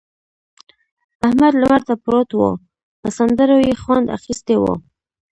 [1.25, 2.51] احمد لمر ته پروت وو؛
[2.99, 4.73] پر سندرو يې خوند اخيستی وو.